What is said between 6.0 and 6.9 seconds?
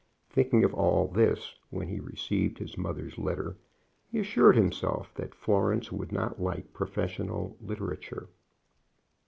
not like